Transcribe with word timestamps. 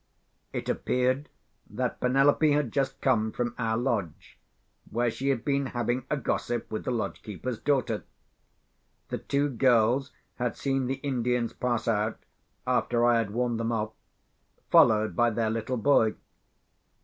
It 0.51 0.67
appeared 0.67 1.29
that 1.69 1.99
Penelope 1.99 2.53
had 2.53 2.71
just 2.71 2.99
come 3.01 3.31
from 3.31 3.53
our 3.59 3.77
lodge, 3.77 4.39
where 4.89 5.11
she 5.11 5.29
had 5.29 5.45
been 5.45 5.67
having 5.67 6.07
a 6.09 6.17
gossip 6.17 6.71
with 6.71 6.85
the 6.85 6.89
lodge 6.89 7.21
keeper's 7.21 7.59
daughter. 7.59 8.03
The 9.09 9.19
two 9.19 9.47
girls 9.47 10.11
had 10.37 10.57
seen 10.57 10.87
the 10.87 10.95
Indians 11.05 11.53
pass 11.53 11.87
out, 11.87 12.17
after 12.65 13.05
I 13.05 13.19
had 13.19 13.29
warned 13.29 13.59
them 13.59 13.71
off, 13.71 13.93
followed 14.71 15.15
by 15.15 15.29
their 15.29 15.51
little 15.51 15.77
boy. 15.77 16.15